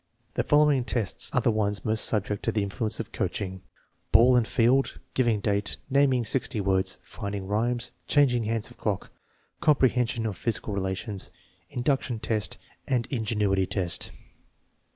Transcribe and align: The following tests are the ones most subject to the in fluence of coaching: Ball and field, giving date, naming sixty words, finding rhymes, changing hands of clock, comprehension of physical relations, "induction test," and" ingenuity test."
The 0.33 0.41
following 0.43 0.83
tests 0.83 1.29
are 1.31 1.41
the 1.41 1.51
ones 1.51 1.85
most 1.85 2.05
subject 2.05 2.41
to 2.45 2.51
the 2.51 2.63
in 2.63 2.69
fluence 2.71 2.99
of 2.99 3.11
coaching: 3.11 3.61
Ball 4.11 4.35
and 4.35 4.47
field, 4.47 4.97
giving 5.13 5.39
date, 5.41 5.77
naming 5.91 6.25
sixty 6.25 6.59
words, 6.59 6.97
finding 7.03 7.45
rhymes, 7.45 7.91
changing 8.07 8.45
hands 8.45 8.71
of 8.71 8.77
clock, 8.79 9.11
comprehension 9.59 10.25
of 10.25 10.35
physical 10.35 10.73
relations, 10.73 11.29
"induction 11.69 12.17
test," 12.17 12.57
and" 12.87 13.05
ingenuity 13.13 13.67
test." 13.67 14.09